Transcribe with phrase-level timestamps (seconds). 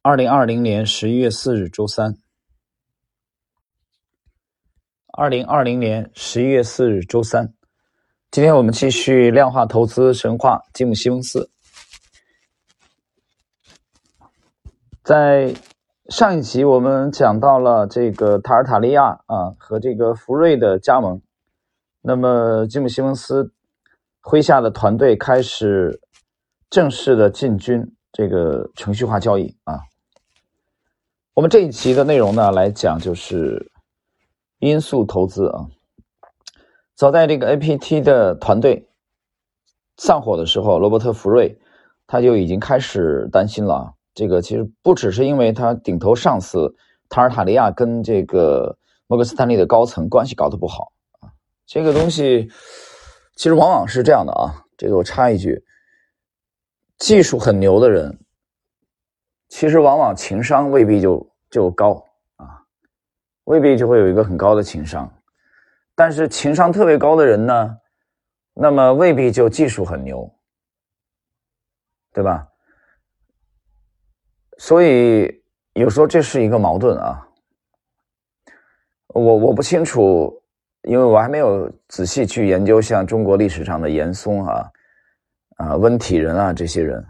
[0.00, 2.14] 二零二零年十一月四日，周三。
[5.08, 7.52] 二零二零年十一月四日，周三。
[8.30, 11.50] 今天我们继续量化投资神话吉姆·西蒙斯。
[15.02, 15.52] 在
[16.08, 21.20] 上一集我们讲到了这个塔尔塔利亚啊和这个福瑞的加盟，
[22.02, 23.52] 那么吉姆·西蒙斯
[24.22, 26.00] 麾下的团队开始
[26.70, 29.80] 正式的进军这个程序化交易啊。
[31.34, 33.70] 我们这一期的内容呢，来讲就是
[34.58, 35.66] 因素投资啊。
[36.94, 38.88] 早在这个 APT 的团队
[39.96, 41.56] 散伙的时候，罗伯特·福瑞
[42.08, 43.94] 他就已经开始担心了。
[44.14, 46.74] 这个其实不只是因为他顶头上司
[47.08, 51.30] 塔尔塔利亚跟这个摩根斯坦利的高层关系搞得不好啊。
[51.66, 52.50] 这个东西
[53.36, 54.64] 其实往往是这样的啊。
[54.76, 55.64] 这个我插一句，
[56.98, 58.18] 技术很牛的人。
[59.48, 62.04] 其实往往情商未必就就高
[62.36, 62.62] 啊，
[63.44, 65.10] 未必就会有一个很高的情商，
[65.94, 67.78] 但是情商特别高的人呢，
[68.52, 70.30] 那么未必就技术很牛，
[72.12, 72.46] 对吧？
[74.58, 77.26] 所以有时候这是一个矛盾啊。
[79.06, 80.42] 我我不清楚，
[80.82, 84.70] 因为我还没有仔细去研究像中国历史上的严嵩啊、
[85.58, 87.06] 啊温体仁啊这些人。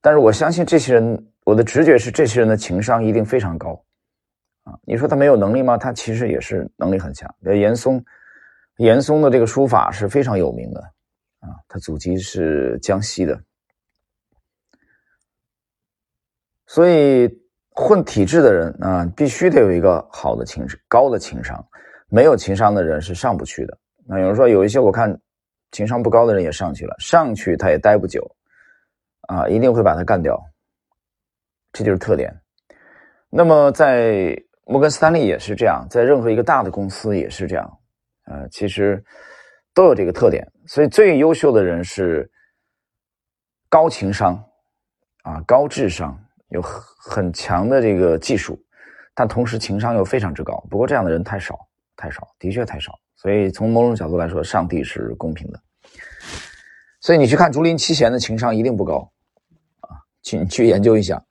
[0.00, 3.72] 但是我相信这些人，我的直觉是这些人的情商一定非常高，
[4.62, 5.76] 啊，你说他没有能力吗？
[5.76, 7.28] 他其实也是能力很强。
[7.42, 8.00] 严嵩，
[8.76, 10.80] 严嵩的这个书法是非常有名的，
[11.40, 13.36] 啊，他祖籍是江西的，
[16.66, 17.28] 所以
[17.70, 21.66] 混体制的人啊，必须得有一个好的情高的情商，
[22.08, 23.76] 没有情商的人是上不去的。
[24.06, 25.10] 那有人说有一些我看
[25.72, 28.30] 情商不高的人也上去了，上去他也待不久。
[29.28, 30.40] 啊，一定会把他干掉，
[31.72, 32.32] 这就是特点。
[33.28, 37.78] 那么在摩根斯坦利也是这样，在任何一个大的公司也是这样。
[38.26, 39.04] 呃，其实
[39.74, 40.46] 都有这个特点。
[40.68, 42.30] 所以最优秀的人是
[43.68, 44.40] 高情商，
[45.24, 46.16] 啊，高智商，
[46.50, 48.56] 有很强的这个技术，
[49.12, 50.64] 但同时情商又非常之高。
[50.70, 51.65] 不过这样的人太少，
[51.96, 52.92] 太少，的确太少。
[53.16, 55.60] 所以从某种角度来说，上帝是公平的。
[57.00, 59.10] 所以你去看竹林七贤的情商一定不高
[59.80, 59.96] 啊。
[60.22, 61.24] 请去研究一下。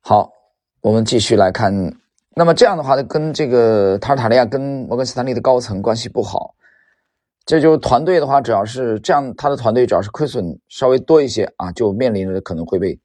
[0.00, 0.30] 好，
[0.80, 1.72] 我们继续来看。
[2.34, 6.54] 那么这样的话呢，跟这个塔尔塔利亚跟摩根斯坦利的高层关系不好，
[7.44, 12.98] 这就团队的话，只要是这样，他的团队只要是亏损稍微多一些啊，就面临着可能会被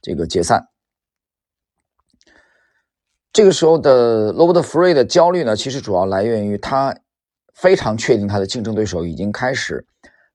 [0.00, 0.64] 这个解散。
[3.32, 6.94] 这个时候的罗伯特·福瑞的焦虑呢，其实主要来源于他
[7.54, 9.84] 非常确定他的竞争对手已经开始。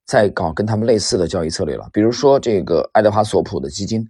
[0.07, 4.07] 在搞跟他们类似的交易策略了，比如说这个爱德华索普的基金，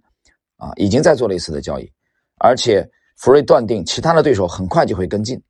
[0.58, 1.90] 啊，已经在做类似的交易，
[2.38, 2.86] 而且
[3.16, 5.42] 福瑞断定其他的对手很快就会跟进，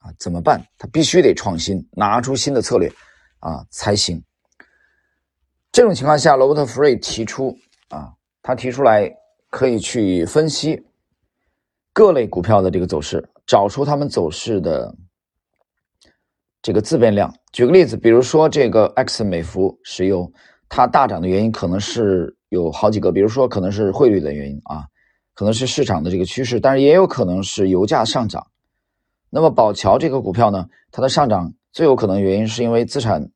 [0.00, 0.60] 啊，怎么办？
[0.76, 2.92] 他必须得创新，拿出新的策略，
[3.38, 4.20] 啊才行。
[5.70, 9.08] 这种情况下，罗伯特·福瑞提出，啊，他提出来
[9.50, 10.84] 可以去分析
[11.92, 14.94] 各类股票的这个走势，找出他们走势的。
[16.64, 20.32] 这个自变量，举个例子，比如说这个 X 美孚石油，
[20.68, 24.86] 它大涨的原因可能是有好几个，比如说可能是汇率的原因啊，
[25.34, 28.46] 可能是市场的这个趋势，但是也有可能是油价上涨。
[29.28, 33.28] 那么宝桥这个股票呢，它的上涨最有可能原因是因为资产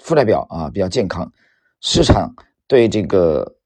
[0.00, 1.32] 负债表啊比较健康，
[1.80, 2.34] 市场
[2.66, 3.56] 对这个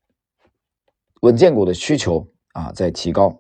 [1.22, 3.36] 稳健股的需求啊在提高。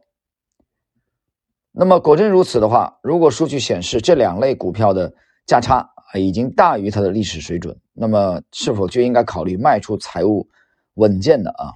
[1.78, 5.12] 那么果真如此的话，如果数据显示这两类股票的
[5.44, 10.48] 价差啊已经大于它的历史水准，那么是否就应该考虑卖出财务
[10.94, 11.70] 稳健的啊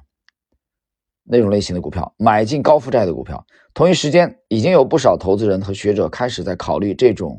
[1.23, 3.45] 那种类型的股票，买进高负债的股票？
[3.75, 7.39] 同一时间，已经有不少投资人和学者开始在考虑这种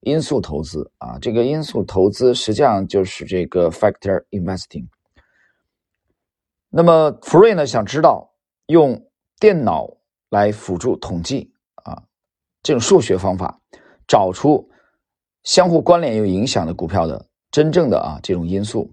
[0.00, 1.18] 因素投资啊。
[1.20, 4.86] 这个因素投资实际上就是这个 factor investing。
[6.70, 8.32] 那么福瑞呢，想知道
[8.66, 8.98] 用
[9.38, 9.86] 电脑
[10.30, 11.52] 来辅助统计
[12.62, 13.60] 这种数学方法，
[14.06, 14.68] 找出。
[15.44, 18.92] 相互关联有影响的股票的真正的啊这种因素，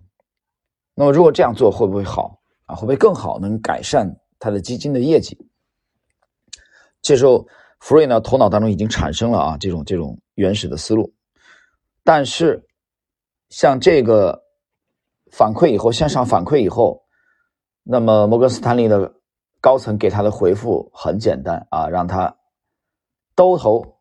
[0.94, 2.76] 那么如果这样做会不会好啊？
[2.76, 4.10] 会不会更好，能改善
[4.40, 5.38] 他的基金的业绩？
[7.02, 7.46] 这时候
[7.80, 11.12] 福瑞呢头脑当中已经产生了啊这种这种原始的思路，
[12.04, 12.66] 但是
[13.50, 14.42] 像这个
[15.32, 17.04] 反馈以后向上反馈以后，
[17.84, 19.14] 那么摩根斯坦利的
[19.60, 22.34] 高层给他的回复很简单啊，让他
[23.36, 24.00] 兜头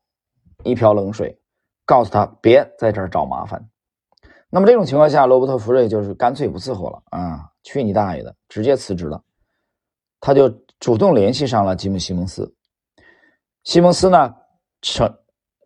[0.64, 1.38] 一瓢冷水。
[1.86, 3.62] 告诉他别在这儿找麻烦。
[4.48, 9.22] 那么这种情况下，罗伯特·福瑞就是干脆不伺候了啊，去你大爷的，直接辞职了。
[10.18, 10.48] 他就
[10.80, 12.54] 主动联系上了吉姆·西蒙斯，
[13.64, 14.34] 西蒙斯呢，
[14.80, 15.14] 成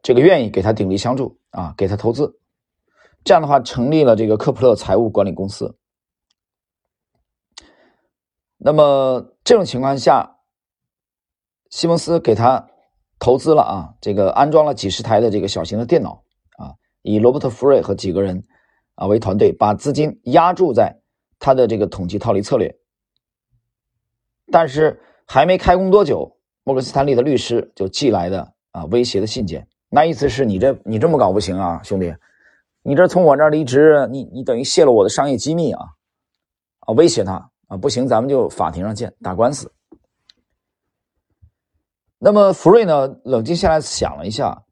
[0.03, 2.41] 这个愿意给他鼎力相助啊，给他投资。
[3.23, 5.73] 这样的话，成立了这个科普勒财务管理公司。
[8.57, 10.39] 那么这种情况下，
[11.71, 12.69] 西蒙斯给他
[13.19, 16.23] 投资了啊，这个安装了几十台的这个小型的电脑
[16.57, 16.73] 啊，
[17.03, 18.45] 以罗伯特·福瑞和几个人
[18.95, 21.01] 啊为团队，把资金压注在
[21.39, 22.75] 他的这个统计套利策略。
[24.51, 32.15] 但是还没开工多久，摩根斯坦利的律师就寄来的啊威胁的信件，那意思是你这你这么搞不行啊，兄弟，
[32.83, 35.85] 你这从我这儿离职，你你等于泄露我的商业机密啊，
[36.81, 39.71] 啊威胁他啊，不行，咱们就法庭上见，打官司。
[42.19, 44.65] 那么福瑞呢，冷静下来想了一下，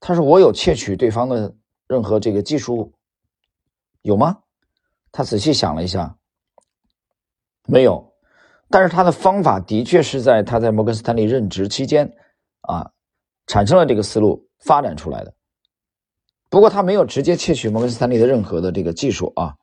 [0.00, 1.54] 他说：“我有窃取对方的
[1.86, 2.92] 任何这个技术
[4.02, 4.38] 有吗？”
[5.12, 6.16] 他仔细想了一下，
[7.66, 8.12] 没有。
[8.68, 12.12] 但是他的方法的确是在他在摩根斯坦利任职期间，
[12.60, 12.90] 啊，
[13.46, 15.32] 产生了这个思路发展出来的。
[16.50, 19.54] 不过他没有直接窃取摩根斯坦利的任何的这个技术啊。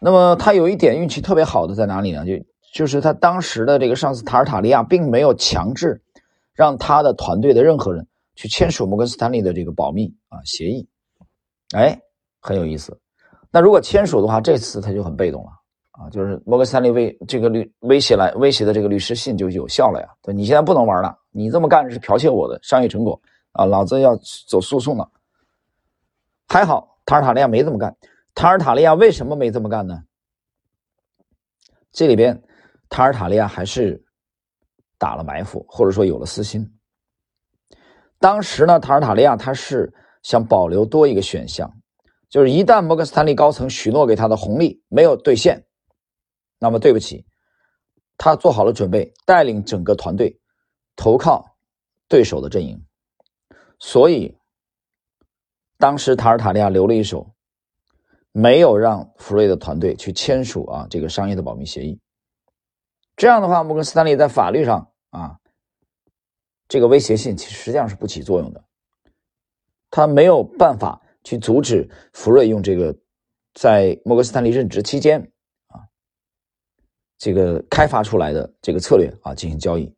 [0.00, 2.26] 那么他有一点运气特别好的在哪里呢？
[2.26, 2.32] 就
[2.74, 6.02] 就是他当时的这个上司塔尔塔利亚并没有强制
[6.56, 8.04] 让他的团队的任何人
[8.34, 10.88] 去签署摩根斯坦利的这个保密啊协议。
[11.74, 11.96] 哎，
[12.40, 12.98] 很有意思。
[13.50, 15.50] 那如果签署的话，这次他就很被动了。
[15.92, 20.08] 啊，就是摩根斯坦利威这个律威胁来威胁的这个律师信就有效了呀。
[20.22, 23.20] 对，你现在不能玩了，你这么干是剽窃我的商业成果
[23.52, 24.16] 啊，老子要
[24.48, 25.10] 走诉讼了。
[26.48, 27.96] 还好塔尔塔利亚没这么干。
[28.34, 30.02] 塔尔塔利亚为什么没这么干呢？
[31.92, 32.42] 这里边
[32.90, 34.04] 塔尔塔利亚还是
[34.98, 36.66] 打了埋伏，或者说有了私心。
[38.18, 41.70] 当时呢，塔尔塔利亚他是想保留多一个选项，
[42.28, 45.66] 就是一旦摩根斯坦利高层许诺给他的红利没有兑现。
[46.58, 47.26] 那么对不起，
[48.16, 50.40] 他做好了准备，带领整个团队
[50.96, 51.44] 投靠
[52.08, 52.82] 对手的阵营，
[53.78, 54.34] 所以
[55.76, 57.34] 当时塔尔塔利亚留了一手，
[58.32, 62.00] 没有让福瑞的团队去签署啊这个商业的保密协议。
[63.16, 65.38] 这样的话，摩根斯坦利在法律上啊，
[66.68, 68.62] 这个威胁信其实实际上是不起作用的，
[69.90, 72.94] 他没有办法去阻止福瑞用这个
[73.54, 75.20] 在摩根斯坦利任职期间
[75.68, 75.80] 啊。
[77.16, 79.90] 这个开发出来的这个策略啊，进行交易，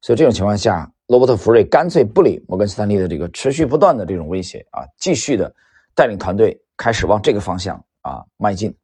[0.00, 5.54] 所以这种情况下，罗伯特·福瑞干脆不理摩根斯坦利的这个持续不断的这种威胁啊，继续的
[5.94, 8.74] 带领团队开始往这个方向啊迈进，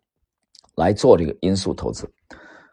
[0.74, 2.06] 来做这个因素投资。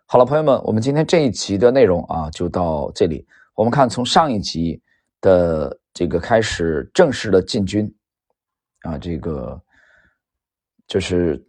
[0.09, 3.27] 好了，朋友们，我们今天这一集的内容啊就到这里。
[3.53, 4.81] 我们看从上一集
[5.19, 7.93] 的这个开始正式的进军
[8.83, 9.61] 啊，这个
[10.87, 11.45] 就是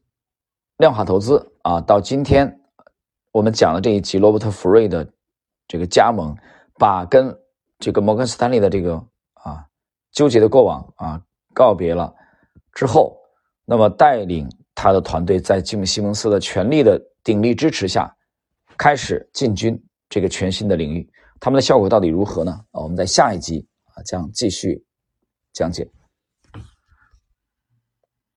[0.78, 2.52] 量化投资啊，到今天。
[3.30, 5.08] 我们讲的这一集，罗伯特·福瑞的
[5.68, 6.36] 这个加盟，
[6.74, 7.32] 把跟
[7.78, 8.96] 这个摩根斯坦利的这个
[9.34, 9.64] 啊
[10.10, 11.22] 纠结的过往啊
[11.54, 12.12] 告别了
[12.72, 13.16] 之后，
[13.64, 18.12] 那么带领他的团队在吉姆·西蒙斯的全力的鼎力支持下，
[18.78, 19.78] 开始进军
[20.08, 21.06] 这个全新的领域。
[21.40, 22.52] 他们的效果到底如何呢？
[22.70, 24.82] 啊，我们在下一集啊将继续
[25.52, 25.86] 讲解。